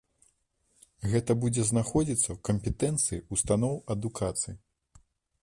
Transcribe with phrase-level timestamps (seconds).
[1.11, 4.53] Гэта будзе знаходзіцца ў кампетэнцыі ўстаноў адукацыі.